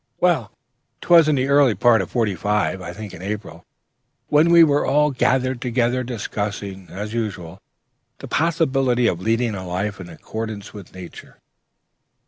[0.19, 0.51] "Well,
[0.99, 3.63] 'twas in the early part of '45, I think in April,
[4.29, 7.61] when we were all gathered together, discussing, as usual,
[8.17, 11.37] the possibility of leading a life in accordance with Nature.